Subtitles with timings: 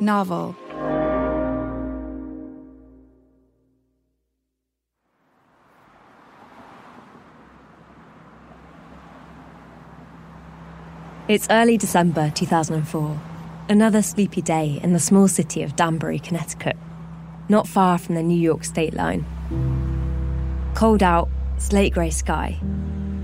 [0.00, 0.54] Novel.
[11.28, 13.20] It's early December 2004.
[13.68, 16.76] Another sleepy day in the small city of Danbury, Connecticut,
[17.50, 19.26] not far from the New York state line.
[20.74, 22.58] Cold out, slate grey sky.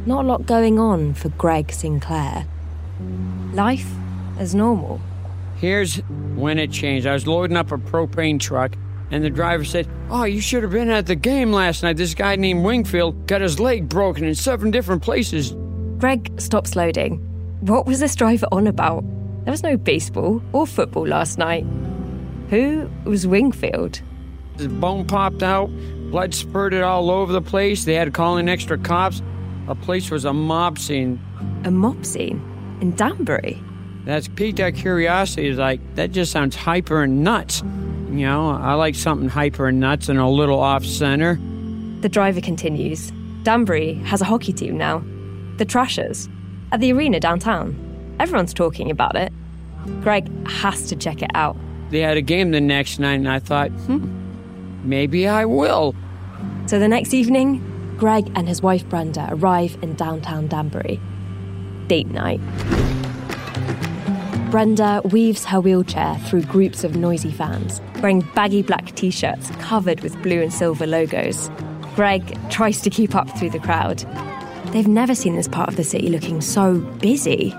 [0.06, 2.47] Not a lot going on for Greg Sinclair.
[3.53, 3.91] Life
[4.38, 5.00] as normal.
[5.56, 6.03] Here's
[6.35, 7.07] when it changed.
[7.07, 8.77] I was loading up a propane truck,
[9.11, 11.97] and the driver said, Oh, you should have been at the game last night.
[11.97, 15.55] This guy named Wingfield got his leg broken in seven different places.
[15.99, 17.17] Greg stops loading.
[17.61, 19.05] What was this driver on about?
[19.44, 21.65] There was no baseball or football last night.
[22.50, 24.00] Who was Wingfield?
[24.56, 25.69] His bone popped out,
[26.11, 27.84] blood spurted all over the place.
[27.84, 29.23] They had to call in extra cops.
[29.67, 31.21] The place was a mob scene.
[31.65, 32.43] A mob scene?
[32.81, 33.62] In Danbury?
[34.04, 35.48] That's piqued our curiosity.
[35.48, 37.62] Is like, that just sounds hyper and nuts.
[37.62, 41.38] You know, I like something hyper and nuts and a little off center.
[42.00, 43.12] The driver continues.
[43.43, 45.03] Danbury has a hockey team now.
[45.56, 46.28] The Trashers.
[46.70, 47.75] At the arena downtown.
[48.20, 49.32] Everyone's talking about it.
[50.00, 51.56] Greg has to check it out.
[51.91, 54.09] They had a game the next night, and I thought, hmm,
[54.82, 55.94] maybe I will.
[56.66, 61.00] So the next evening, Greg and his wife Brenda arrive in downtown Danbury.
[61.87, 62.41] Date night.
[64.54, 69.98] Brenda weaves her wheelchair through groups of noisy fans, wearing baggy black t shirts covered
[70.03, 71.50] with blue and silver logos.
[71.97, 74.06] Greg tries to keep up through the crowd.
[74.66, 77.53] They've never seen this part of the city looking so busy.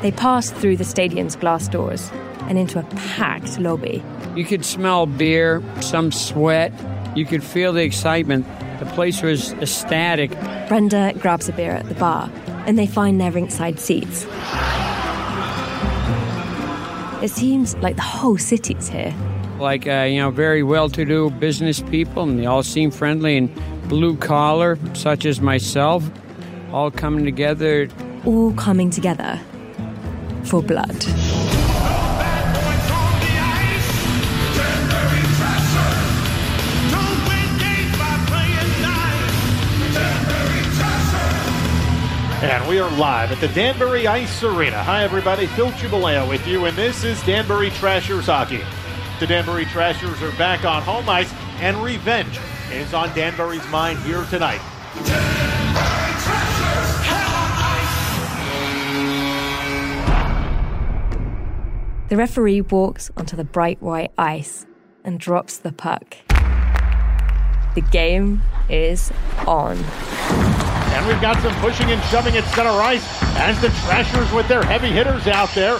[0.00, 2.08] They pass through the stadium's glass doors
[2.42, 4.04] and into a packed lobby.
[4.36, 6.72] You could smell beer, some sweat.
[7.16, 8.46] You could feel the excitement.
[8.78, 10.30] The place was ecstatic.
[10.68, 12.30] Brenda grabs a beer at the bar,
[12.64, 14.24] and they find their ringside seats.
[17.22, 19.14] It seems like the whole city's here.
[19.58, 23.38] Like, uh, you know, very well to do business people, and they all seem friendly
[23.38, 23.50] and
[23.88, 26.08] blue collar, such as myself,
[26.72, 27.88] all coming together.
[28.26, 29.40] All coming together
[30.44, 31.04] for blood.
[42.42, 44.82] And we are live at the Danbury Ice Arena.
[44.82, 45.46] Hi, everybody.
[45.46, 48.60] Phil Chubaleo with you, and this is Danbury Trashers Hockey.
[49.20, 52.38] The Danbury Trashers are back on home ice, and revenge
[52.70, 54.60] is on Danbury's mind here tonight.
[62.10, 64.66] The referee walks onto the bright white ice
[65.04, 66.18] and drops the puck.
[67.74, 69.10] The game is
[69.46, 69.82] on.
[70.96, 73.04] And we've got some pushing and shoving at center ice
[73.36, 75.78] as the Trashers with their heavy hitters out there.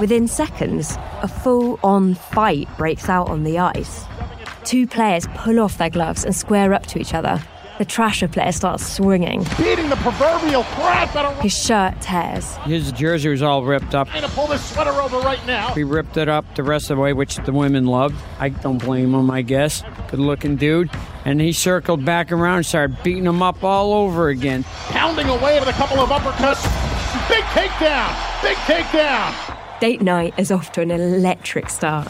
[0.00, 4.06] Within seconds, a full on fight breaks out on the ice.
[4.64, 7.42] Two players pull off their gloves and square up to each other.
[7.78, 9.44] The Trasher player starts swinging.
[9.56, 12.54] Beating the proverbial crap out of His shirt tears.
[12.64, 14.08] His jersey was all ripped up.
[14.08, 15.72] Trying to pull this sweater over right now.
[15.74, 18.14] He ripped it up the rest of the way, which the women loved.
[18.38, 19.82] I don't blame him, I guess.
[20.10, 20.90] Good looking dude.
[21.24, 24.64] And he circled back around and started beating him up all over again.
[24.88, 26.62] Pounding away with a couple of uppercuts.
[27.28, 28.42] Big takedown.
[28.42, 29.80] Big takedown.
[29.80, 32.08] Date night is off to an electric start.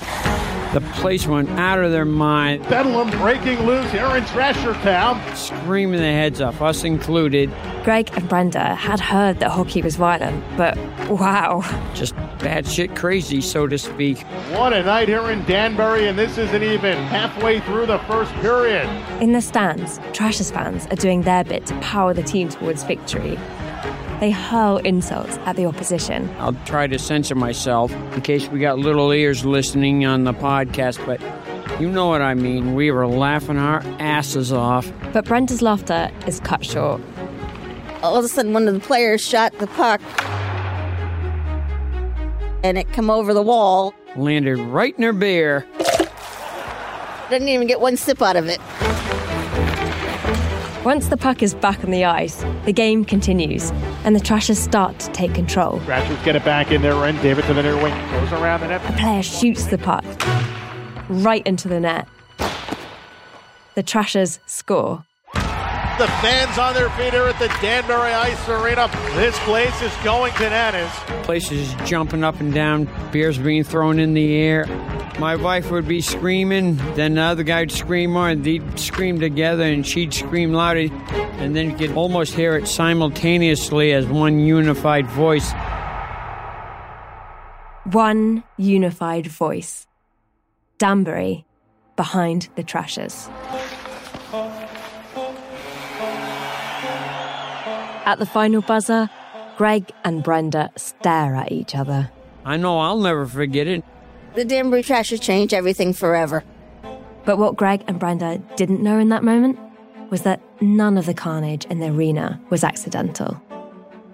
[0.72, 5.20] The place went out of their mind, Bedlam breaking loose here in Trasher Town.
[5.36, 7.50] screaming their heads off, us included.
[7.84, 10.78] Greg and Brenda had heard that hockey was violent, but
[11.10, 11.62] wow.
[11.92, 14.22] Just bad shit crazy, so to speak.
[14.52, 18.88] What a night here in Danbury, and this isn't even halfway through the first period.
[19.20, 23.38] In the stands, Trashers fans are doing their bit to power the team towards victory.
[24.22, 26.30] They hurl insults at the opposition.
[26.38, 31.04] I'll try to censor myself in case we got little ears listening on the podcast,
[31.04, 31.20] but
[31.80, 32.76] you know what I mean.
[32.76, 34.92] We were laughing our asses off.
[35.12, 37.00] But Brenda's laughter is cut short.
[38.04, 40.00] all of a sudden one of the players shot the puck
[42.62, 45.66] and it come over the wall Landed right in her beer.
[47.28, 48.60] didn't even get one sip out of it
[50.84, 53.70] Once the puck is back on the ice, the game continues,
[54.02, 55.78] and the Trashers start to take control.
[55.84, 57.22] Trashers get it back in their end.
[57.22, 57.94] David to the near wing.
[58.10, 58.82] Goes around the net.
[58.90, 60.04] A player shoots the puck
[61.08, 62.08] right into the net.
[63.76, 65.04] The Trashers score.
[66.02, 68.90] The fans on their feet here at the Danbury Ice Arena.
[69.14, 70.90] This place is going bananas.
[71.24, 74.66] Places jumping up and down, beers being thrown in the air.
[75.20, 79.20] My wife would be screaming, then the other guy would scream more, and they'd scream
[79.20, 80.88] together, and she'd scream louder,
[81.38, 85.52] and then you could almost hear it simultaneously as one unified voice.
[87.84, 89.86] One unified voice.
[90.78, 91.46] Danbury
[91.94, 93.28] behind the Trashers.
[94.32, 94.81] Oh.
[98.04, 99.08] At the final buzzer,
[99.56, 102.10] Greg and Brenda stare at each other.
[102.44, 103.84] I know I'll never forget it.
[104.34, 106.42] the danbury trashers changed everything forever
[107.24, 109.58] But what Greg and Brenda didn't know in that moment
[110.10, 113.40] was that none of the carnage in the arena was accidental.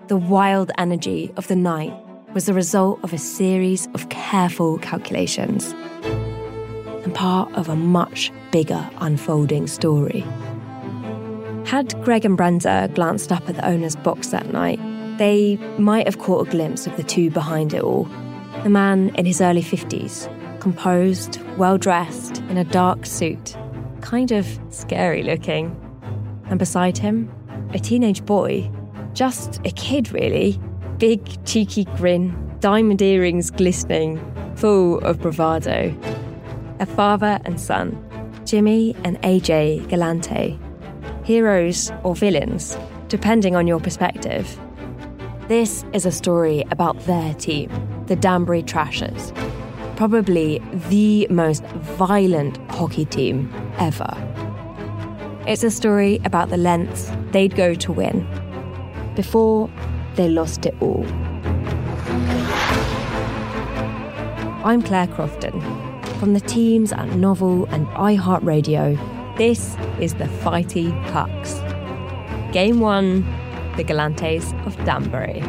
[0.08, 1.94] The wild energy of the night
[2.35, 5.75] was the result of a series of careful calculations
[7.05, 10.25] and part of a much bigger unfolding story.
[11.68, 14.80] Had Greg and Brenda glanced up at the owner's box that night,
[15.18, 18.08] they might have caught a glimpse of the two behind it all.
[18.62, 23.54] The man in his early 50s, composed, well dressed, in a dark suit,
[24.00, 25.78] kind of scary looking.
[26.46, 27.30] And beside him,
[27.74, 28.70] a teenage boy,
[29.12, 30.58] just a kid really,
[30.96, 34.18] big, cheeky grin, diamond earrings glistening,
[34.56, 35.94] full of bravado.
[36.80, 38.02] A father and son,
[38.46, 40.58] Jimmy and AJ Galante,
[41.28, 42.78] heroes or villains,
[43.08, 44.58] depending on your perspective.
[45.46, 47.70] This is a story about their team,
[48.06, 49.30] the Danbury Trashers.
[49.96, 50.58] Probably
[50.88, 51.62] the most
[51.98, 54.10] violent hockey team ever.
[55.46, 58.26] It's a story about the lengths they'd go to win
[59.14, 59.69] before
[60.14, 61.04] they lost it all.
[64.64, 65.60] I'm Claire Crofton.
[66.20, 71.55] From the teams at Novel and iHeartRadio, this is the Fighty Pucks.
[72.52, 73.23] Game one
[73.76, 75.40] the Galantes of Danbury.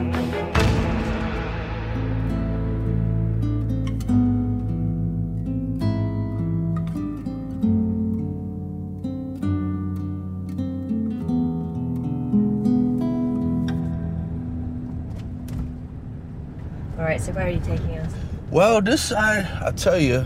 [16.96, 18.14] All right, so where are you taking us?
[18.52, 20.24] Well, this I I tell you,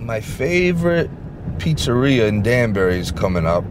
[0.00, 1.08] my favorite
[1.66, 3.64] pizzeria in Danbury is coming up.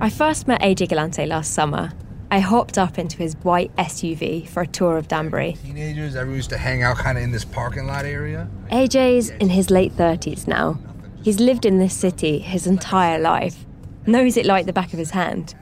[0.00, 1.92] I first met AJ Galante last summer.
[2.28, 5.52] I hopped up into his white SUV for a tour of Danbury.
[5.64, 8.50] Teenagers, everyone used to hang out kind of in this parking lot area.
[8.72, 10.80] AJ's in his late 30s now.
[11.22, 13.64] He's lived in this city his entire life,
[14.06, 15.54] knows it like the back of his hand.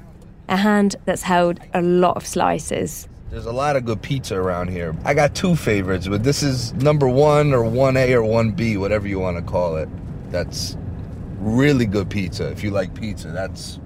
[0.48, 3.08] A hand that's held a lot of slices.
[3.28, 4.96] There's a lot of good pizza around here.
[5.04, 9.18] I got two favorites, but this is number one or 1A or 1B, whatever you
[9.18, 9.90] want to call it.
[10.30, 10.78] That's
[11.44, 12.50] really good pizza.
[12.50, 13.78] If you like pizza, that's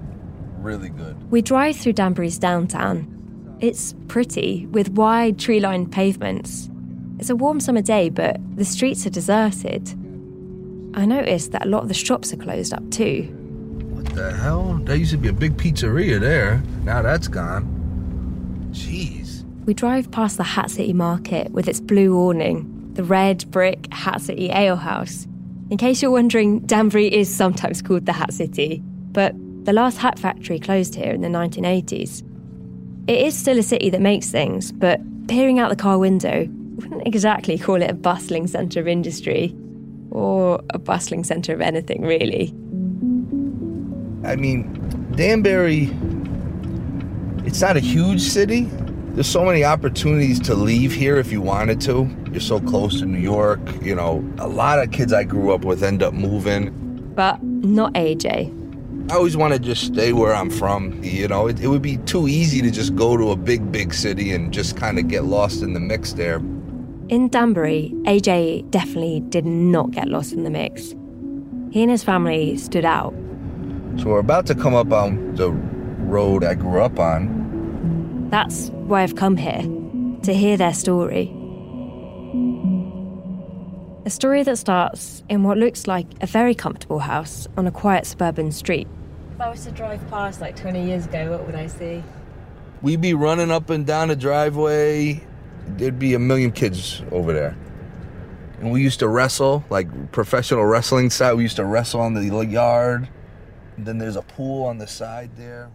[0.59, 1.29] really good.
[1.29, 3.15] We drive through Danbury's downtown.
[3.59, 6.69] It's pretty, with wide tree lined pavements.
[7.19, 9.89] It's a warm summer day, but the streets are deserted.
[10.95, 13.23] I noticed that a lot of the shops are closed up too.
[13.91, 14.79] What the hell?
[14.83, 16.63] There used to be a big pizzeria there.
[16.83, 18.69] Now that's gone.
[18.71, 19.43] Jeez.
[19.65, 24.21] We drive past the Hat City Market with its blue awning, the red brick Hat
[24.21, 25.27] City Ale House.
[25.69, 29.35] In case you're wondering, Danbury is sometimes called the Hat City, but
[29.65, 32.23] the last hat factory closed here in the 1980s.
[33.07, 37.05] It is still a city that makes things, but peering out the car window, wouldn't
[37.05, 39.55] exactly call it a bustling centre of industry
[40.09, 42.47] or a bustling centre of anything, really.
[44.23, 44.73] I mean,
[45.15, 45.91] Danbury,
[47.45, 48.63] it's not a huge city.
[49.11, 52.09] There's so many opportunities to leave here if you wanted to.
[52.31, 53.59] You're so close to New York.
[53.81, 56.69] You know, a lot of kids I grew up with end up moving.
[57.15, 58.55] But not AJ.
[59.11, 61.03] I always want to just stay where I'm from.
[61.03, 63.93] You know, it, it would be too easy to just go to a big, big
[63.93, 66.37] city and just kind of get lost in the mix there.
[67.09, 70.93] In Danbury, AJ definitely did not get lost in the mix.
[71.71, 73.15] He and his family stood out.
[73.97, 78.29] So we're about to come up on the road I grew up on.
[78.29, 79.63] That's why I've come here,
[80.21, 81.33] to hear their story.
[84.09, 88.07] A story that starts in what looks like a very comfortable house on a quiet
[88.07, 88.87] suburban street.
[89.35, 92.03] If I was to drive past like 20 years ago, what would I see?
[92.81, 95.23] We'd be running up and down the driveway.
[95.67, 97.55] There'd be a million kids over there.
[98.59, 101.33] And we used to wrestle, like professional wrestling side.
[101.33, 103.07] We used to wrestle on the yard.
[103.77, 105.69] And then there's a pool on the side there.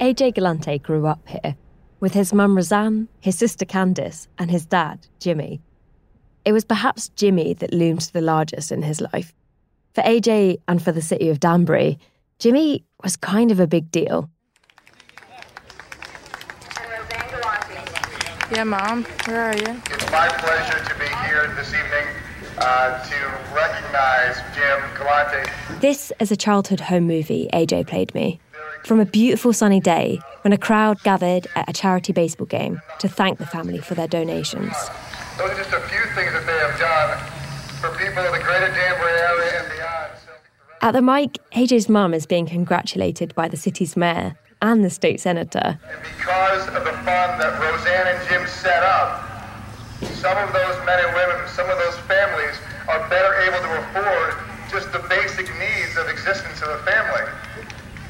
[0.00, 1.56] AJ Galante grew up here
[2.00, 5.60] with his mum Roseanne, his sister Candice, and his dad, Jimmy.
[6.46, 9.34] It was perhaps Jimmy that loomed the largest in his life.
[9.94, 11.98] For AJ and for the city of Danbury,
[12.38, 14.30] Jimmy was kind of a big deal.
[18.52, 19.82] Yeah, Mom, where are you?
[19.90, 22.06] It's my pleasure to be here this evening
[22.58, 23.16] uh, to
[23.52, 25.50] recognize Jim Galante.
[25.80, 28.38] This is a childhood home movie AJ played me.
[28.84, 33.08] From a beautiful sunny day when a crowd gathered at a charity baseball game to
[33.08, 34.76] thank the family for their donations.
[35.38, 37.18] Those are just a few things that they have done
[37.76, 40.12] for people of the greater Danbury area and beyond.
[40.80, 45.20] At the mic, AJ's mum is being congratulated by the city's mayor and the state
[45.20, 45.78] senator.
[45.92, 49.28] And because of the fund that Roseanne and Jim set up,
[50.16, 52.56] some of those men and women, some of those families
[52.88, 54.34] are better able to afford
[54.70, 57.30] just the basic needs of existence of a family.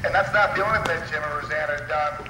[0.05, 2.29] And that's not the only thing Jim and Roseanne have done.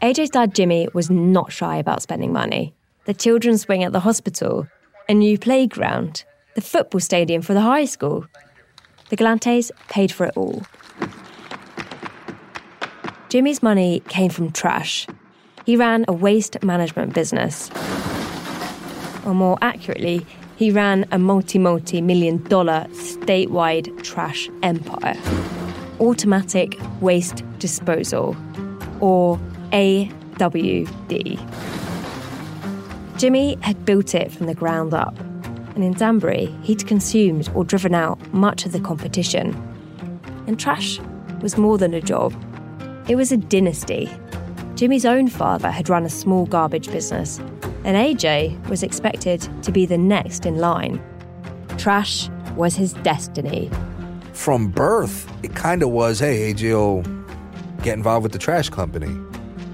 [0.00, 2.74] AJ's dad, Jimmy, was not shy about spending money.
[3.10, 4.68] The children's wing at the hospital,
[5.08, 6.22] a new playground,
[6.54, 8.24] the football stadium for the high school.
[9.08, 10.62] The Galantes paid for it all.
[13.28, 15.08] Jimmy's money came from trash.
[15.66, 17.68] He ran a waste management business.
[19.26, 20.24] Or more accurately,
[20.54, 25.16] he ran a multi multi million dollar statewide trash empire.
[25.98, 28.36] Automatic Waste Disposal,
[29.00, 29.36] or
[29.72, 31.79] AWD.
[33.20, 35.14] Jimmy had built it from the ground up,
[35.74, 39.52] and in Danbury, he'd consumed or driven out much of the competition.
[40.46, 40.98] And trash
[41.42, 42.32] was more than a job,
[43.10, 44.10] it was a dynasty.
[44.74, 47.38] Jimmy's own father had run a small garbage business,
[47.84, 50.98] and AJ was expected to be the next in line.
[51.76, 53.70] Trash was his destiny.
[54.32, 57.02] From birth, it kind of was hey, AJ will
[57.82, 59.14] get involved with the trash company.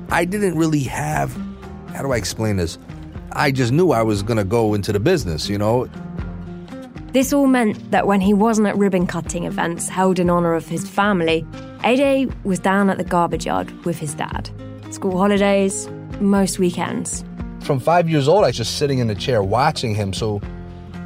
[0.09, 1.33] I didn't really have,
[1.95, 2.76] how do I explain this?
[3.37, 5.88] I just knew I was going to go into the business, you know?
[7.12, 10.66] This all meant that when he wasn't at ribbon cutting events held in honour of
[10.66, 11.47] his family,
[11.81, 14.50] AJ was down at the garbage yard with his dad.
[14.90, 15.87] School holidays,
[16.19, 17.25] most weekends.
[17.61, 20.14] From five years old, I was just sitting in the chair watching him.
[20.14, 20.40] So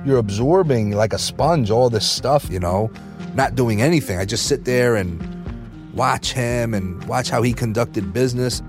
[0.05, 2.93] you're absorbing like a sponge all this stuff, you know,
[3.35, 4.19] not doing anything.
[4.19, 5.21] I just sit there and
[5.95, 8.63] watch him and watch how he conducted business.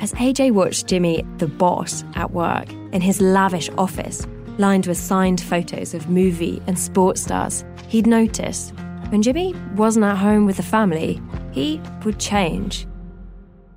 [0.00, 4.26] As AJ watched Jimmy, the boss, at work in his lavish office,
[4.58, 8.72] lined with signed photos of movie and sports stars, he'd notice
[9.10, 11.20] when Jimmy wasn't at home with the family,
[11.52, 12.86] he would change.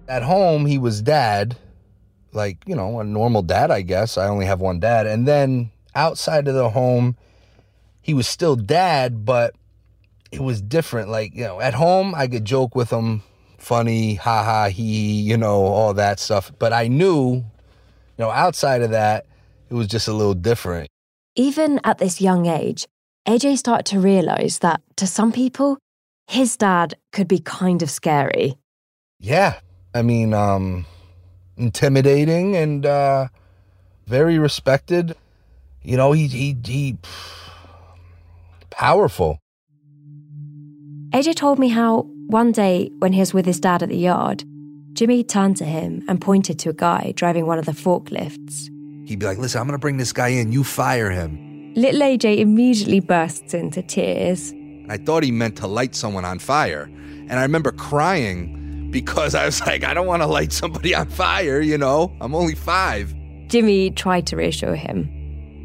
[0.08, 1.58] At home, he was dad,
[2.34, 4.17] like, you know, a normal dad, I guess.
[4.17, 5.08] I only have one dad.
[5.08, 7.17] And then outside of the home,
[8.01, 9.55] he was still dad, but
[10.32, 11.10] it was different.
[11.10, 13.24] Like, you know, at home, I could joke with him,
[13.58, 16.51] funny, ha ha, he, you know, all that stuff.
[16.60, 17.43] But I knew,
[18.17, 19.25] you know, outside of that,
[19.70, 20.89] it was just a little different.
[21.36, 22.86] Even at this young age,
[23.27, 25.77] AJ started to realize that to some people,
[26.27, 28.55] his dad could be kind of scary.
[29.20, 29.60] Yeah.
[29.96, 30.86] I mean, um,
[31.58, 33.27] intimidating and uh,
[34.05, 35.15] very respected.
[35.82, 36.98] You know, he, he, he,
[38.70, 39.39] powerful.
[41.12, 44.43] AJ told me how one day when he was with his dad at the yard,
[44.93, 48.69] Jimmy turned to him and pointed to a guy driving one of the forklifts.
[49.07, 50.51] He'd be like, listen, I'm going to bring this guy in.
[50.51, 51.73] You fire him.
[51.75, 54.51] Little AJ immediately bursts into tears.
[54.51, 56.83] And I thought he meant to light someone on fire.
[56.83, 61.07] And I remember crying because I was like, I don't want to light somebody on
[61.07, 62.15] fire, you know?
[62.21, 63.13] I'm only five.
[63.47, 65.09] Jimmy tried to reassure him.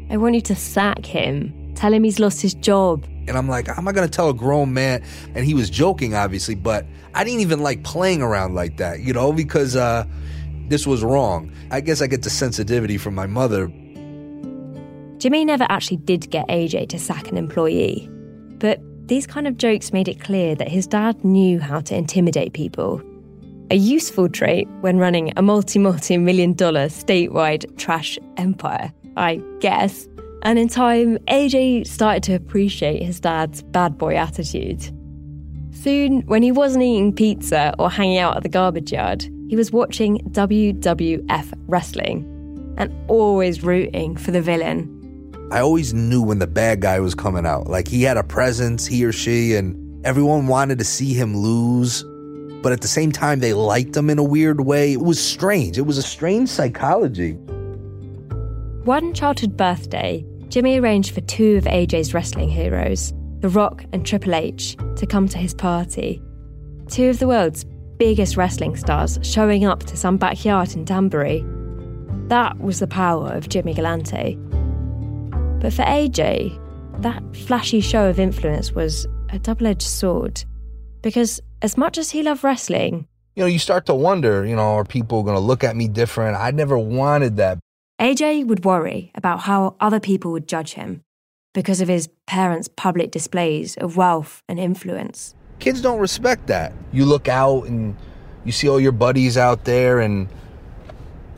[0.09, 1.53] I want you to sack him.
[1.75, 3.05] Tell him he's lost his job.
[3.29, 5.03] And I'm like, how am I going to tell a grown man?
[5.35, 9.13] And he was joking, obviously, but I didn't even like playing around like that, you
[9.13, 10.05] know, because uh,
[10.67, 11.51] this was wrong.
[11.71, 13.71] I guess I get the sensitivity from my mother.
[15.19, 18.09] Jimmy never actually did get AJ to sack an employee,
[18.57, 22.53] but these kind of jokes made it clear that his dad knew how to intimidate
[22.53, 23.01] people.
[23.71, 30.07] A useful trait when running a multi multi million dollar statewide trash empire, I guess.
[30.43, 34.81] And in time, AJ started to appreciate his dad's bad boy attitude.
[35.71, 39.71] Soon, when he wasn't eating pizza or hanging out at the garbage yard, he was
[39.71, 44.95] watching WWF wrestling and always rooting for the villain.
[45.51, 47.67] I always knew when the bad guy was coming out.
[47.67, 52.03] Like he had a presence, he or she, and everyone wanted to see him lose.
[52.61, 54.93] But at the same time, they liked him in a weird way.
[54.93, 55.77] It was strange.
[55.77, 57.33] It was a strange psychology.
[58.83, 64.33] One childhood birthday, Jimmy arranged for two of AJ's wrestling heroes, The Rock and Triple
[64.33, 66.21] H, to come to his party.
[66.87, 67.65] Two of the world's
[67.97, 71.45] biggest wrestling stars showing up to some backyard in Danbury.
[72.29, 74.37] That was the power of Jimmy Galante.
[75.59, 76.59] But for AJ,
[77.03, 80.43] that flashy show of influence was a double edged sword.
[81.03, 84.73] Because as much as he loved wrestling, You know, you start to wonder, you know,
[84.77, 86.37] are people going to look at me different?
[86.37, 87.59] I never wanted that.
[87.99, 91.03] AJ would worry about how other people would judge him
[91.53, 95.35] because of his parents' public displays of wealth and influence.
[95.59, 96.71] Kids don't respect that.
[96.93, 97.97] You look out and
[98.45, 100.29] you see all your buddies out there and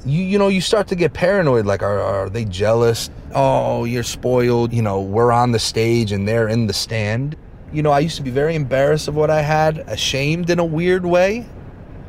[0.05, 3.09] you you know you start to get paranoid like are, are they jealous?
[3.33, 4.71] Oh you're spoiled.
[4.71, 7.35] You know we're on the stage and they're in the stand.
[7.73, 10.65] You know i used to be very embarrassed of what i had ashamed in a
[10.65, 11.47] weird way.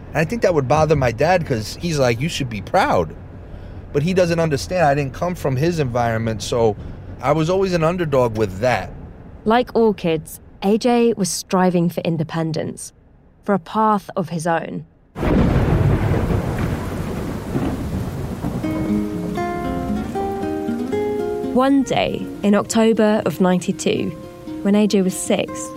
[0.08, 3.16] And i think that would bother my dad because he's like you should be proud
[3.92, 6.76] but he doesn't understand i didn't come from his environment so
[7.20, 8.90] i was always an underdog with that
[9.44, 12.92] Like all kids, AJ was striving for independence,
[13.42, 14.86] for a path of his own.
[21.54, 24.08] One day in October of 92,
[24.62, 25.68] when AJ was six,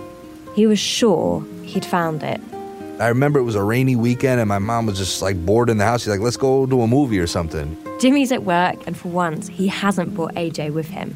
[0.54, 2.40] he was sure he'd found it.
[2.98, 5.76] i remember it was a rainy weekend and my mom was just like bored in
[5.76, 8.96] the house she's like let's go to a movie or something Jimmy's at work, and
[8.96, 11.14] for once, he hasn't brought AJ with him.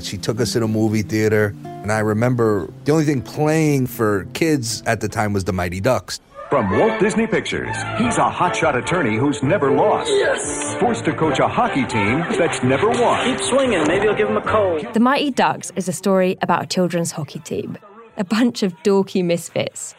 [0.00, 4.24] She took us to the movie theater, and I remember the only thing playing for
[4.32, 6.20] kids at the time was the Mighty Ducks.
[6.48, 10.10] From Walt Disney Pictures, he's a hotshot attorney who's never lost.
[10.10, 10.78] Yes.
[10.80, 13.24] Forced to coach a hockey team that's never won.
[13.24, 13.84] Keep swinging.
[13.86, 14.86] Maybe he'll give him a cold.
[14.92, 17.78] The Mighty Ducks is a story about a children's hockey team,
[18.16, 19.94] a bunch of dorky misfits.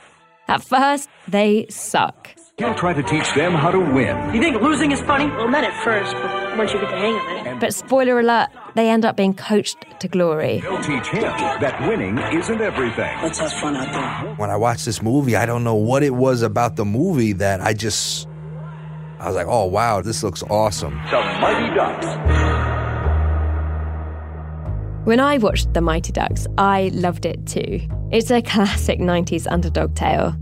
[0.47, 2.29] At first, they suck.
[2.59, 4.31] He'll try to teach them how to win.
[4.31, 5.25] You think losing is funny?
[5.25, 7.59] Well, not at first, but once you get the hang of it.
[7.59, 10.59] But spoiler alert, they end up being coached to glory.
[10.59, 13.17] They'll teach him that winning isn't everything.
[13.23, 14.35] Let's have fun out there.
[14.35, 17.59] When I watched this movie, I don't know what it was about the movie that
[17.59, 18.27] I just.
[19.19, 20.93] I was like, oh wow, this looks awesome.
[21.09, 22.05] The Mighty Ducks.
[25.07, 27.81] When I watched The Mighty Ducks, I loved it too.
[28.11, 30.35] It's a classic 90s underdog tale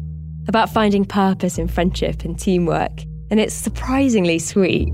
[0.47, 4.89] about finding purpose in friendship and teamwork, and it's surprisingly sweet.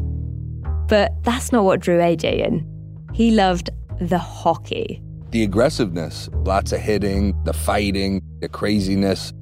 [0.87, 2.65] But that's not what drew AJ in.
[3.13, 5.01] He loved the hockey.
[5.31, 9.33] The aggressiveness, lots of hitting, the fighting, the craziness.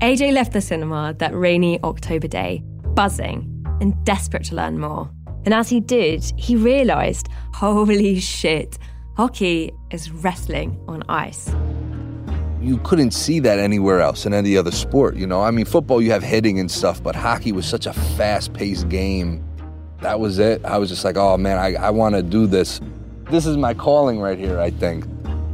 [0.00, 2.62] AJ left the cinema that rainy October day,
[2.94, 3.46] buzzing
[3.80, 5.10] and desperate to learn more.
[5.44, 8.78] And as he did, he realised holy shit,
[9.16, 11.52] hockey is wrestling on ice.
[12.60, 15.40] You couldn't see that anywhere else in any other sport, you know?
[15.40, 18.88] I mean, football, you have hitting and stuff, but hockey was such a fast paced
[18.90, 19.42] game.
[20.00, 20.62] That was it.
[20.64, 22.80] I was just like, oh man, I, I want to do this.
[23.30, 25.04] This is my calling right here, I think.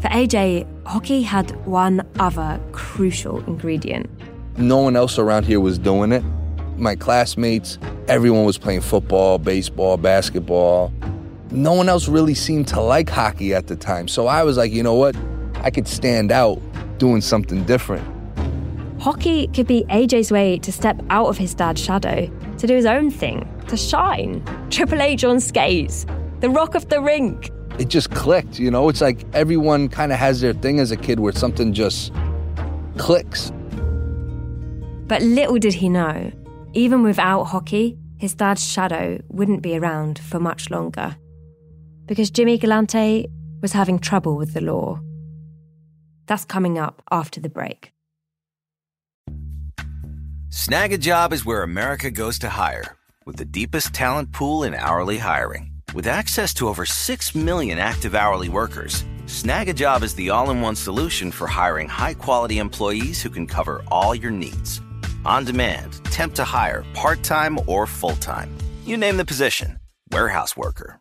[0.01, 4.11] For AJ, hockey had one other crucial ingredient.
[4.57, 6.25] No one else around here was doing it.
[6.77, 10.93] My classmates, everyone was playing football, baseball, basketball.
[11.51, 14.09] No one else really seemed to like hockey at the time.
[14.09, 15.17] So I was like, you know what?
[15.63, 16.61] I could stand out
[16.99, 18.07] doing something different.
[19.01, 22.87] Hockey could be AJ's way to step out of his dad's shadow, to do his
[22.87, 24.43] own thing, to shine.
[24.71, 26.07] Triple H on skates,
[26.41, 27.51] the rock of the rink.
[27.79, 28.89] It just clicked, you know?
[28.89, 32.13] It's like everyone kind of has their thing as a kid where something just
[32.97, 33.53] clicks.
[35.07, 36.33] But little did he know,
[36.73, 41.17] even without hockey, his dad's shadow wouldn't be around for much longer.
[42.07, 43.27] Because Jimmy Galante
[43.61, 45.01] was having trouble with the law.
[46.27, 47.93] That's coming up after the break.
[50.51, 55.73] Snagajob is where America goes to hire, with the deepest talent pool in hourly hiring.
[55.95, 60.77] With access to over 6 million active hourly workers, Snagajob is the all in one
[60.77, 64.81] solution for hiring high quality employees who can cover all your needs.
[65.25, 68.57] On demand, temp to hire, part time or full time.
[68.85, 69.79] You name the position
[70.13, 71.01] warehouse worker,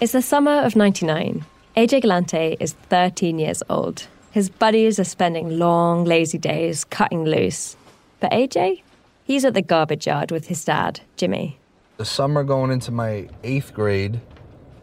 [0.00, 1.44] It's the summer of 99.
[1.76, 4.06] AJ Galante is 13 years old.
[4.30, 7.76] His buddies are spending long, lazy days cutting loose.
[8.20, 8.82] But AJ?
[9.24, 11.58] He's at the garbage yard with his dad, Jimmy.
[11.96, 14.20] The summer going into my eighth grade,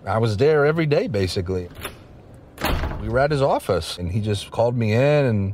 [0.05, 1.69] I was there every day basically.
[2.99, 5.53] We were at his office and he just called me in and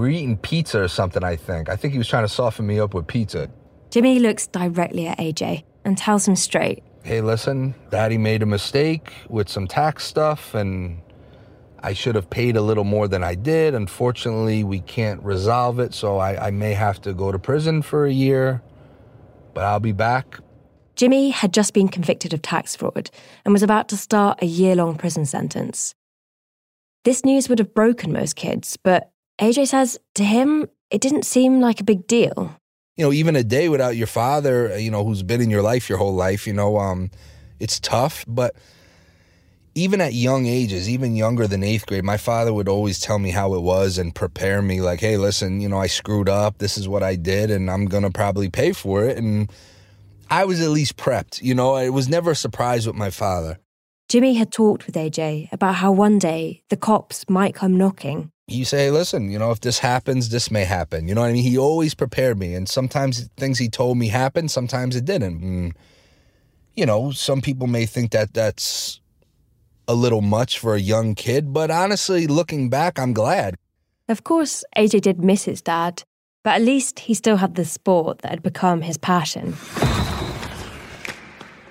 [0.00, 1.68] we were eating pizza or something, I think.
[1.68, 3.50] I think he was trying to soften me up with pizza.
[3.90, 9.12] Jimmy looks directly at AJ and tells him straight Hey, listen, daddy made a mistake
[9.28, 11.00] with some tax stuff and
[11.82, 13.74] I should have paid a little more than I did.
[13.74, 18.04] Unfortunately, we can't resolve it, so I, I may have to go to prison for
[18.04, 18.62] a year,
[19.54, 20.38] but I'll be back.
[20.94, 23.10] Jimmy had just been convicted of tax fraud
[23.44, 25.94] and was about to start a year long prison sentence.
[27.04, 31.60] This news would have broken most kids, but AJ says to him, it didn't seem
[31.60, 32.54] like a big deal.
[32.96, 35.88] You know, even a day without your father, you know, who's been in your life
[35.88, 37.10] your whole life, you know, um,
[37.58, 38.24] it's tough.
[38.28, 38.54] But
[39.74, 43.30] even at young ages, even younger than eighth grade, my father would always tell me
[43.30, 46.58] how it was and prepare me like, hey, listen, you know, I screwed up.
[46.58, 49.16] This is what I did, and I'm going to probably pay for it.
[49.16, 49.50] And
[50.28, 51.40] I was at least prepped.
[51.40, 53.58] You know, it was never a surprise with my father.
[54.10, 58.32] Jimmy had talked with AJ about how one day the cops might come knocking.
[58.48, 61.06] You say, listen, you know, if this happens, this may happen.
[61.06, 61.44] You know what I mean?
[61.44, 62.56] He always prepared me.
[62.56, 65.40] And sometimes things he told me happened, sometimes it didn't.
[65.44, 65.74] And,
[66.74, 69.00] you know, some people may think that that's
[69.86, 73.54] a little much for a young kid, but honestly, looking back, I'm glad.
[74.08, 76.02] Of course, AJ did miss his dad,
[76.42, 79.54] but at least he still had the sport that had become his passion.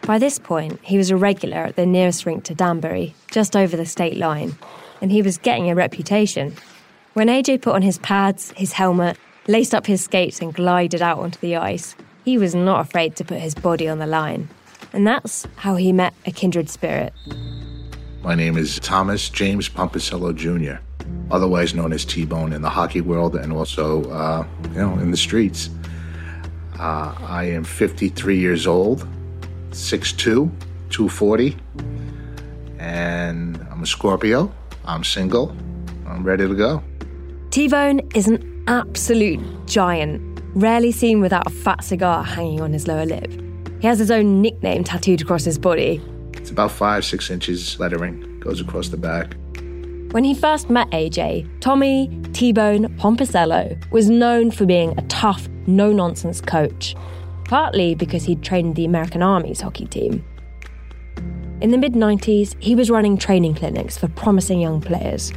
[0.10, 3.78] By this point, he was a regular at the nearest rink to Danbury, just over
[3.78, 4.58] the state line,
[5.02, 6.56] and he was getting a reputation.
[7.14, 9.18] When AJ put on his pads, his helmet,
[9.48, 11.96] laced up his skates, and glided out onto the ice,
[12.26, 14.50] he was not afraid to put his body on the line.
[14.94, 17.14] And that's how he met a kindred spirit.
[18.24, 20.82] My name is Thomas James Pompicello Jr.,
[21.30, 25.12] otherwise known as T Bone in the hockey world and also, uh, you know, in
[25.12, 25.70] the streets.
[26.80, 29.08] Uh, I am 53 years old,
[29.72, 30.50] 6'2,
[30.90, 31.58] 240,
[32.80, 34.52] and I'm a Scorpio.
[34.86, 35.56] I'm single.
[36.08, 36.84] I'm ready to go.
[37.52, 42.88] T Bone is an absolute giant, rarely seen without a fat cigar hanging on his
[42.88, 43.32] lower lip.
[43.80, 46.02] He has his own nickname tattooed across his body.
[46.34, 49.36] It's about five, six inches lettering, goes across the back.
[50.12, 55.48] When he first met AJ, Tommy T Bone Pompisello was known for being a tough,
[55.68, 56.96] no nonsense coach,
[57.50, 60.24] partly because he'd trained the American Army's hockey team.
[61.62, 65.34] In the mid 90s, he was running training clinics for promising young players.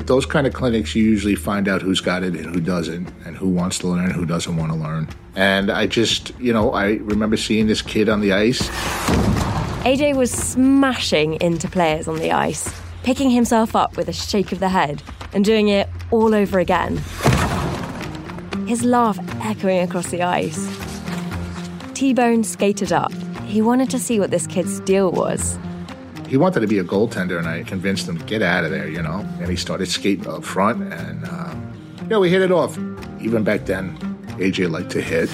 [0.00, 3.34] Those kind of clinics, you usually find out who's got it and who doesn't, and
[3.34, 5.08] who wants to learn, and who doesn't want to learn.
[5.36, 8.68] And I just, you know, I remember seeing this kid on the ice.
[9.84, 12.70] AJ was smashing into players on the ice,
[13.04, 16.98] picking himself up with a shake of the head and doing it all over again.
[18.66, 20.83] His laugh echoing across the ice.
[22.04, 23.14] T Bone skated up.
[23.46, 25.58] He wanted to see what this kid's deal was.
[26.28, 28.86] He wanted to be a goaltender, and I convinced him to get out of there,
[28.86, 29.26] you know.
[29.40, 31.54] And he started skating up front, and, uh,
[32.02, 32.76] you know, we hit it off.
[33.22, 33.96] Even back then,
[34.36, 35.30] AJ liked to hit.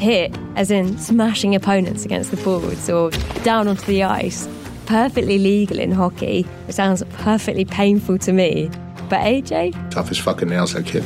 [0.00, 3.12] Hit, as in smashing opponents against the boards or
[3.44, 4.48] down onto the ice.
[4.86, 6.44] Perfectly legal in hockey.
[6.66, 8.70] It sounds perfectly painful to me.
[9.08, 9.92] But AJ?
[9.92, 11.04] Tough as fucking nails, that kid.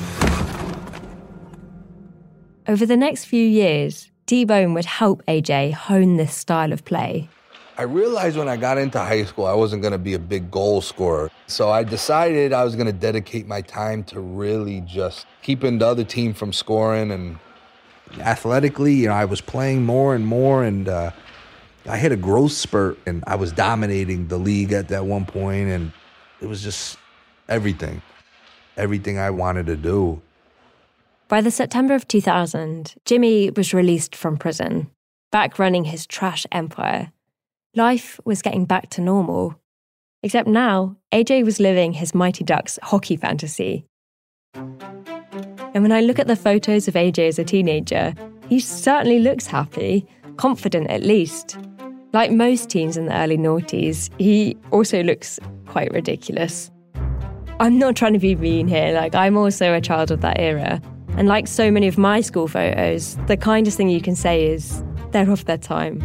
[2.66, 7.30] Over the next few years, T Bone would help AJ hone this style of play.
[7.78, 10.50] I realized when I got into high school, I wasn't going to be a big
[10.50, 11.30] goal scorer.
[11.46, 15.86] So I decided I was going to dedicate my time to really just keeping the
[15.86, 17.10] other team from scoring.
[17.10, 17.38] And
[18.20, 21.10] athletically, you know, I was playing more and more, and uh,
[21.86, 25.70] I hit a growth spurt, and I was dominating the league at that one point,
[25.70, 25.90] and
[26.42, 26.98] it was just
[27.48, 28.02] everything,
[28.76, 30.20] everything I wanted to do.
[31.28, 34.90] By the September of 2000, Jimmy was released from prison,
[35.30, 37.12] back running his trash empire.
[37.76, 39.60] Life was getting back to normal.
[40.22, 43.84] Except now, AJ was living his Mighty Ducks hockey fantasy.
[44.54, 48.14] And when I look at the photos of AJ as a teenager,
[48.48, 50.06] he certainly looks happy,
[50.38, 51.58] confident at least.
[52.14, 56.70] Like most teens in the early noughties, he also looks quite ridiculous.
[57.60, 60.80] I'm not trying to be mean here, like, I'm also a child of that era.
[61.18, 64.85] And like so many of my school photos, the kindest thing you can say is
[65.11, 66.00] they're of their time.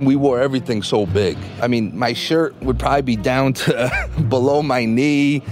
[0.00, 1.38] We wore everything so big.
[1.62, 3.90] I mean, my shirt would probably be down to
[4.28, 5.42] below my knee,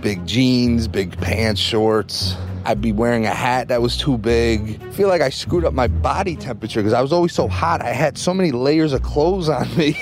[0.00, 2.34] big jeans, big pants, shorts.
[2.64, 4.82] I'd be wearing a hat that was too big.
[4.82, 7.82] I feel like I screwed up my body temperature because I was always so hot.
[7.82, 9.96] I had so many layers of clothes on me.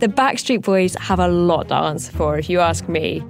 [0.00, 3.22] The Backstreet Boys have a lot to answer for, if you ask me.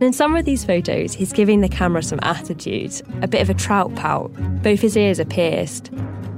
[0.00, 3.54] In some of these photos, he's giving the camera some attitude, a bit of a
[3.54, 4.32] trout pout.
[4.62, 5.90] Both his ears are pierced.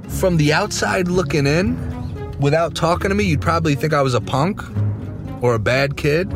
[0.09, 1.77] From the outside looking in,
[2.40, 4.62] without talking to me, you'd probably think I was a punk
[5.42, 6.31] or a bad kid.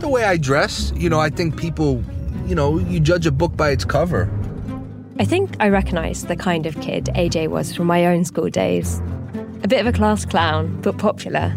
[0.00, 2.02] The way I dress, you know, I think people,
[2.46, 4.30] you know, you judge a book by its cover.
[5.18, 9.02] I think I recognise the kind of kid AJ was from my own school days.
[9.62, 11.54] A bit of a class clown, but popular.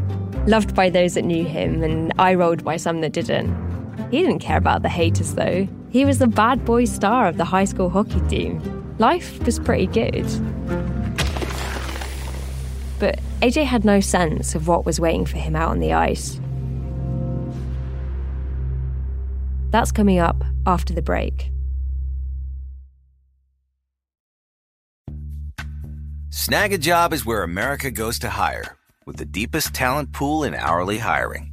[0.47, 3.72] Loved by those that knew him, and eye rolled by some that didn't.
[4.13, 5.67] He didn't care about the haters, though.
[5.89, 8.61] He was the bad boy star of the high school hockey team.
[8.99, 10.27] Life was pretty good.
[12.99, 16.39] But AJ had no sense of what was waiting for him out on the ice.
[19.71, 21.49] That's coming up after the break.
[26.29, 31.52] Snagajob is where America goes to hire, with the deepest talent pool in hourly hiring.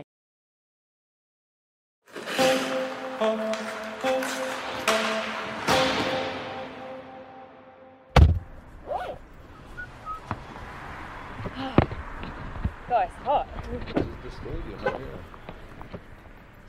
[12.89, 13.47] God, hot.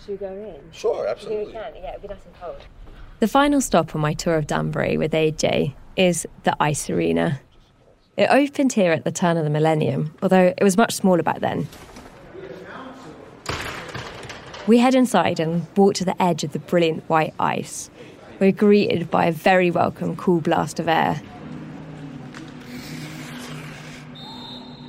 [0.01, 0.61] Should we go in?
[0.73, 1.75] Sure, You think we can?
[1.75, 2.57] Yeah, it'd be nice and cold.
[3.21, 7.41] The final stop on my tour of Danbury with AJ is the Ice Arena.
[8.17, 11.41] It opened here at the turn of the millennium, although it was much smaller back
[11.41, 11.67] then.
[14.69, 17.91] We head inside and walk to the edge of the brilliant white ice.
[18.39, 21.21] We're greeted by a very welcome cool blast of air.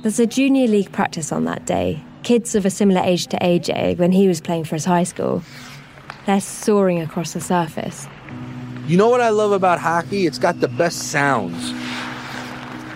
[0.02, 2.04] There's a junior league practice on that day.
[2.22, 5.42] Kids of a similar age to AJ when he was playing for his high school.
[6.26, 8.06] They're soaring across the surface.
[8.86, 10.26] You know what I love about hockey?
[10.26, 11.72] It's got the best sounds.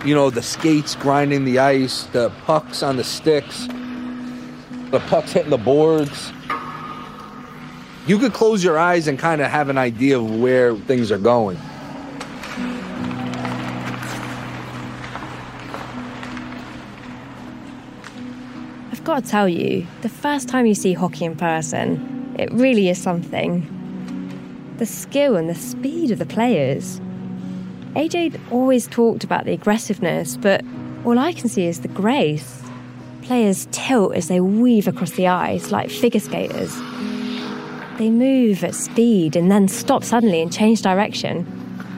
[0.05, 3.67] You know, the skates grinding the ice, the pucks on the sticks,
[4.91, 6.31] the pucks hitting the boards.
[8.09, 11.19] You could close your eyes and kind of have an idea of where things are
[11.19, 11.57] going.
[18.91, 22.89] I've got to tell you, the first time you see hockey in person, it really
[22.89, 23.61] is something.
[24.79, 26.99] The skill and the speed of the players.
[27.93, 30.65] AJ always talked about the aggressiveness, but
[31.05, 32.63] all I can see is the grace.
[33.21, 36.75] Players tilt as they weave across the ice like figure skaters.
[37.99, 41.45] They move at speed and then stop suddenly and change direction,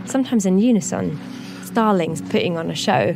[0.08, 1.20] sometimes in unison.
[1.64, 3.16] Starlings putting on a show.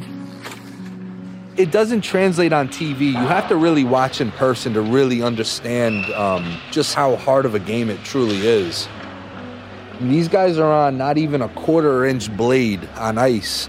[1.57, 3.07] It doesn't translate on TV.
[3.07, 7.55] You have to really watch in person to really understand um, just how hard of
[7.55, 8.87] a game it truly is.
[9.99, 13.67] And these guys are on not even a quarter inch blade on ice.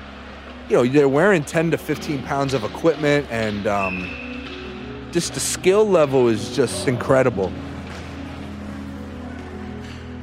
[0.69, 5.89] You know, they're wearing 10 to 15 pounds of equipment, and um, just the skill
[5.89, 7.51] level is just incredible.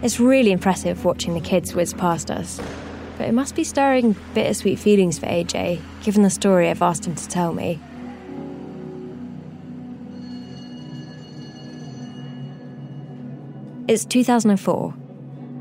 [0.04, 2.60] It's really impressive watching the kids whiz past us.
[3.18, 7.16] But it must be stirring bittersweet feelings for AJ, given the story I've asked him
[7.16, 7.80] to tell me.
[13.88, 14.94] It's 2004,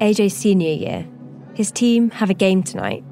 [0.00, 1.06] AJ's senior year.
[1.54, 3.04] His team have a game tonight.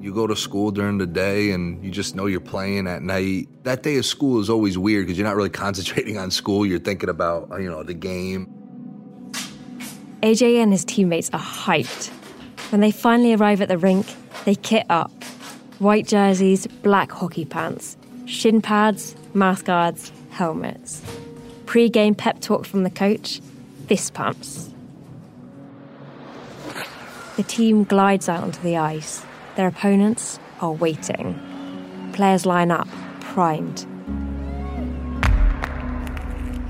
[0.00, 3.48] You go to school during the day and you just know you're playing at night.
[3.62, 6.66] That day of school is always weird because you're not really concentrating on school.
[6.66, 8.57] You're thinking about, you know, the game.
[10.22, 12.08] AJ and his teammates are hyped.
[12.70, 14.06] When they finally arrive at the rink,
[14.44, 15.12] they kit up.
[15.78, 21.02] White jerseys, black hockey pants, shin pads, mouth guards, helmets.
[21.66, 23.40] Pre game pep talk from the coach,
[23.86, 24.70] fist pumps.
[27.36, 29.24] The team glides out onto the ice.
[29.54, 32.10] Their opponents are waiting.
[32.12, 32.88] Players line up,
[33.20, 33.86] primed.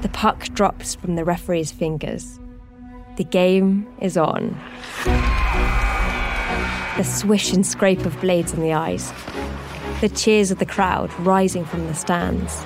[0.03, 2.39] The puck drops from the referee's fingers.
[3.19, 4.57] The game is on.
[6.97, 9.13] The swish and scrape of blades in the ice.
[10.01, 12.63] The cheers of the crowd rising from the stands.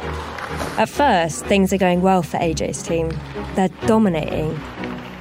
[0.76, 3.10] At first, things are going well for AJ's team.
[3.54, 4.60] They're dominating.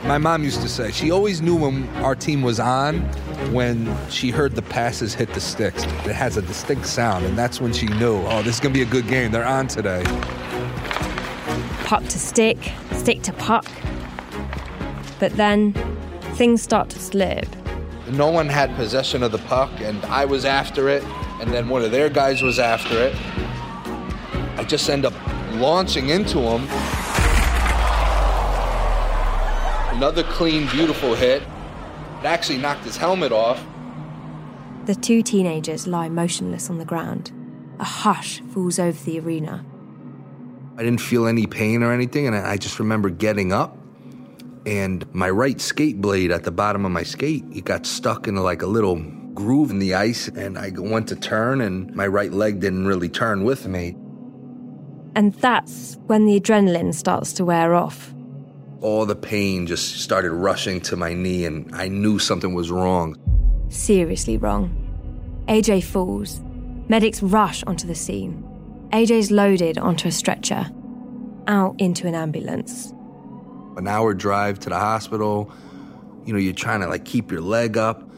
[0.03, 2.99] My mom used to say she always knew when our team was on
[3.53, 5.85] when she heard the passes hit the sticks.
[5.85, 8.77] It has a distinct sound, and that's when she knew, oh, this is going to
[8.77, 9.31] be a good game.
[9.31, 10.03] They're on today.
[11.85, 13.65] Puck to stick, stick to puck.
[15.21, 15.73] But then
[16.33, 17.45] things start to slip.
[18.09, 21.03] No one had possession of the puck, and I was after it,
[21.39, 23.15] and then one of their guys was after it.
[24.57, 25.13] I just end up
[25.53, 26.63] launching into him.
[29.95, 31.43] Another clean, beautiful hit.
[31.43, 33.63] It actually knocked his helmet off.
[34.87, 37.31] The two teenagers lie motionless on the ground.
[37.77, 39.63] A hush falls over the arena.
[40.77, 43.77] I didn't feel any pain or anything, and I just remember getting up
[44.65, 48.35] and my right skate blade at the bottom of my skate, it got stuck in
[48.35, 48.95] like a little
[49.33, 53.09] groove in the ice, and I went to turn, and my right leg didn't really
[53.09, 53.95] turn with me.
[55.15, 58.13] And that's when the adrenaline starts to wear off.
[58.81, 63.15] All the pain just started rushing to my knee, and I knew something was wrong.
[63.69, 64.75] Seriously wrong.
[65.47, 66.41] AJ falls.
[66.87, 68.43] Medics rush onto the scene.
[68.91, 70.69] AJ's loaded onto a stretcher,
[71.47, 72.93] out into an ambulance.
[73.77, 75.51] An hour drive to the hospital,
[76.25, 78.09] you know, you're trying to like keep your leg up.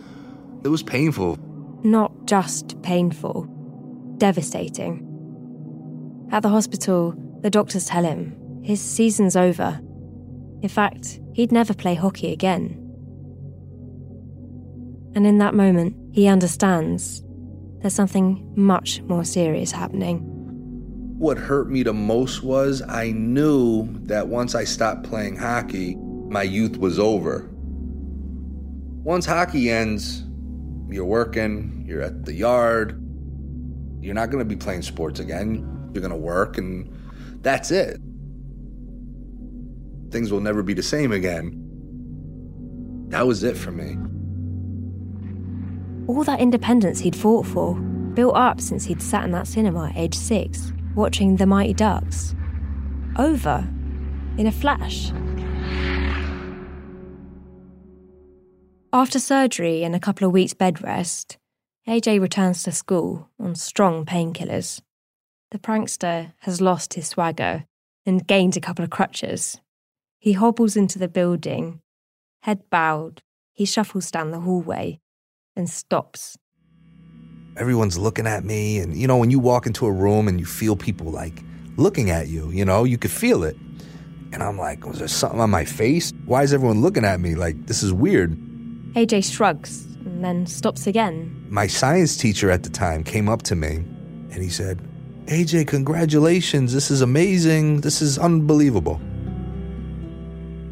[0.63, 1.37] It was painful.
[1.83, 3.43] Not just painful,
[4.17, 5.09] devastating.
[6.31, 9.79] At the hospital, the doctors tell him his season's over.
[10.61, 12.79] In fact, he'd never play hockey again.
[15.15, 17.23] And in that moment, he understands
[17.81, 20.32] there's something much more serious happening.
[21.17, 26.43] What hurt me the most was I knew that once I stopped playing hockey, my
[26.43, 27.49] youth was over.
[29.03, 30.23] Once hockey ends,
[30.89, 32.99] you're working, you're at the yard,
[34.01, 35.69] you're not going to be playing sports again.
[35.93, 36.91] You're going to work, and
[37.41, 38.01] that's it.
[40.11, 41.59] Things will never be the same again.
[43.09, 43.95] That was it for me.
[46.07, 49.97] All that independence he'd fought for, built up since he'd sat in that cinema at
[49.97, 52.35] age six, watching the Mighty Ducks.
[53.17, 53.67] Over
[54.37, 55.11] in a flash.
[58.91, 61.37] After surgery and a couple of weeks' bed rest,
[61.87, 64.81] AJ returns to school on strong painkillers.
[65.51, 67.65] The prankster has lost his swagger
[68.05, 69.59] and gained a couple of crutches.
[70.19, 71.81] He hobbles into the building,
[72.43, 73.21] head bowed.
[73.51, 74.99] He shuffles down the hallway
[75.55, 76.37] and stops.
[77.55, 80.45] Everyone's looking at me, and you know, when you walk into a room and you
[80.45, 81.43] feel people like
[81.77, 83.55] looking at you, you know, you could feel it.
[84.31, 86.11] And I'm like, was there something on my face?
[86.25, 87.35] Why is everyone looking at me?
[87.35, 88.35] Like, this is weird.
[88.93, 91.45] AJ shrugs and then stops again.
[91.49, 94.81] My science teacher at the time came up to me and he said,
[95.27, 96.73] AJ, congratulations.
[96.73, 97.81] This is amazing.
[97.81, 98.99] This is unbelievable.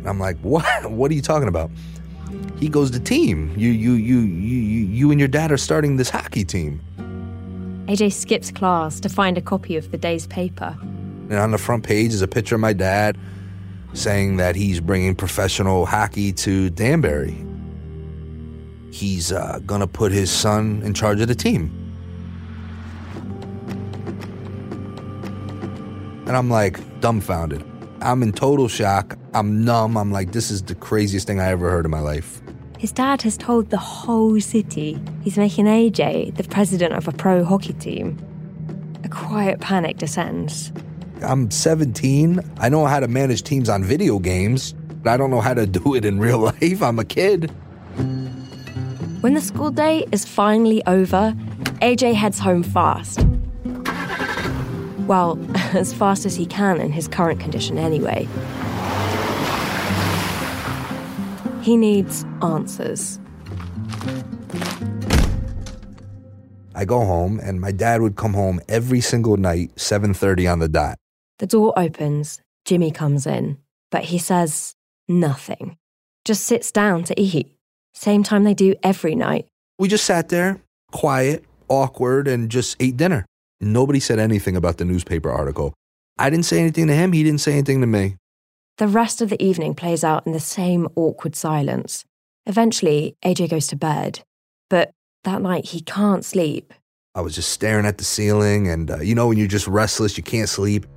[0.05, 0.65] I'm like, what?
[0.91, 1.69] What are you talking about?
[2.61, 3.51] He goes, to team.
[3.57, 6.79] You, you, you, you, you, and your dad are starting this hockey team.
[7.87, 10.77] AJ skips class to find a copy of the day's paper.
[10.79, 13.17] And on the front page is a picture of my dad
[13.93, 17.35] saying that he's bringing professional hockey to Danbury.
[18.91, 21.75] He's uh, gonna put his son in charge of the team.
[26.27, 27.70] And I'm like dumbfounded.
[28.01, 29.17] I'm in total shock.
[29.33, 29.95] I'm numb.
[29.95, 32.41] I'm like, this is the craziest thing I ever heard in my life.
[32.79, 37.43] His dad has told the whole city he's making AJ the president of a pro
[37.43, 38.17] hockey team.
[39.03, 40.71] A quiet panic descends.
[41.21, 42.39] I'm 17.
[42.57, 44.73] I know how to manage teams on video games,
[45.03, 46.81] but I don't know how to do it in real life.
[46.81, 47.51] I'm a kid.
[49.21, 51.35] When the school day is finally over,
[51.83, 53.23] AJ heads home fast.
[55.05, 55.35] Well,
[55.75, 58.27] as fast as he can in his current condition, anyway.
[61.61, 63.19] He needs answers.
[66.73, 70.67] I go home and my dad would come home every single night 7:30 on the
[70.67, 70.97] dot.
[71.37, 73.57] The door opens, Jimmy comes in,
[73.91, 74.75] but he says
[75.07, 75.77] nothing.
[76.25, 77.55] Just sits down to eat.
[77.93, 79.47] Same time they do every night.
[79.77, 80.61] We just sat there,
[80.91, 83.25] quiet, awkward and just ate dinner.
[83.61, 85.73] Nobody said anything about the newspaper article.
[86.17, 88.17] I didn't say anything to him, he didn't say anything to me.
[88.77, 92.03] The rest of the evening plays out in the same awkward silence.
[92.47, 94.21] Eventually, AJ goes to bed,
[94.69, 94.91] but
[95.23, 96.73] that night he can't sleep.
[97.13, 100.17] I was just staring at the ceiling, and uh, you know, when you're just restless,
[100.17, 100.87] you can't sleep.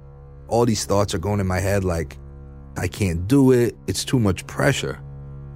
[0.49, 2.17] All these thoughts are going in my head like,
[2.79, 5.01] I can't do it, it's too much pressure.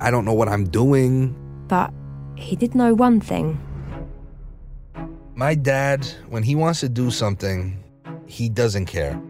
[0.00, 1.34] I don't know what I'm doing.
[1.68, 1.92] But
[2.36, 3.58] he did know one thing.
[5.38, 7.80] My dad, when he wants to do something,
[8.26, 9.22] he doesn't care.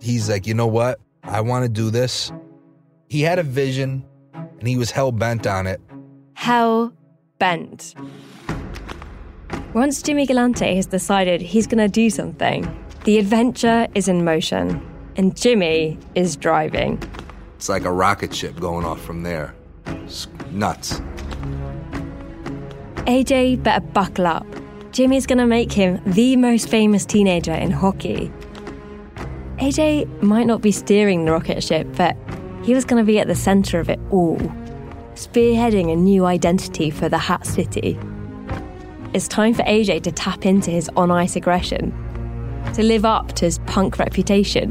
[0.00, 0.98] He's like, you know what?
[1.22, 2.32] I want to do this.
[3.06, 5.80] He had a vision and he was hell bent on it.
[6.34, 6.92] Hell
[7.38, 7.94] bent.
[9.72, 12.66] Once Jimmy Galante has decided he's going to do something,
[13.04, 14.84] the adventure is in motion
[15.14, 17.00] and Jimmy is driving.
[17.54, 19.54] It's like a rocket ship going off from there.
[19.86, 21.00] It's nuts.
[23.06, 24.65] AJ better buckle up.
[24.96, 28.32] Jimmy's going to make him the most famous teenager in hockey.
[29.58, 32.16] AJ might not be steering the rocket ship, but
[32.62, 34.38] he was going to be at the centre of it all,
[35.12, 37.98] spearheading a new identity for the Hat City.
[39.12, 41.92] It's time for AJ to tap into his on ice aggression,
[42.72, 44.70] to live up to his punk reputation,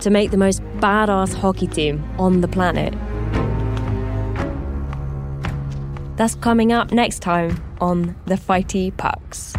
[0.00, 2.92] to make the most badass hockey team on the planet.
[6.16, 9.54] That's coming up next time on The Fighty Pucks.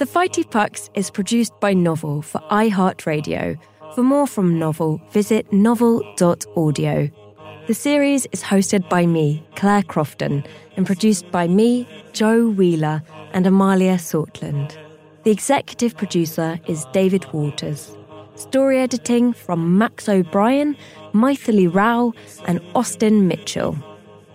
[0.00, 3.58] The Fighty Pucks is produced by Novel for iHeartRadio.
[3.94, 7.10] For more from Novel, visit novel.audio.
[7.66, 10.44] The series is hosted by me, Claire Crofton,
[10.76, 14.74] and produced by me, Joe Wheeler, and Amalia Sortland.
[15.22, 17.94] The executive producer is David Waters.
[18.36, 20.74] Story editing from Max O'Brien,
[21.12, 22.14] Maithili Rao,
[22.46, 23.76] and Austin Mitchell.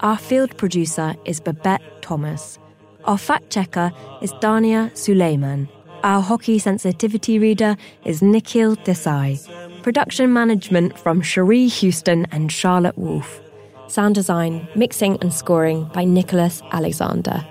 [0.02, 2.60] Our field producer is Babette Thomas.
[3.06, 5.70] Our fact checker is Dania Suleiman.
[6.04, 9.42] Our hockey sensitivity reader is Nikhil Desai.
[9.82, 13.42] Production management from Cherie Houston and Charlotte Wolfe.
[13.88, 17.44] Sound design, mixing, and scoring by Nicholas Alexander.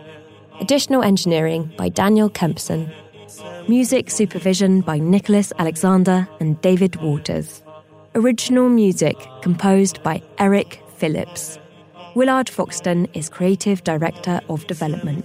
[0.61, 2.93] Additional engineering by Daniel Kempson.
[3.69, 7.63] Music supervision by Nicholas Alexander and David Waters.
[8.15, 11.59] Original music composed by Eric Phillips.
[12.15, 15.25] Willard Foxton is Creative Director of Development.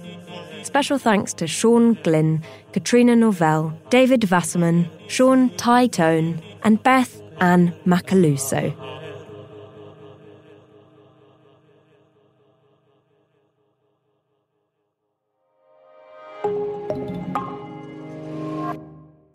[0.62, 2.42] Special thanks to Sean Glynn,
[2.72, 8.74] Katrina Novell, David Vasserman, Sean Tone, and Beth Ann Macaluso.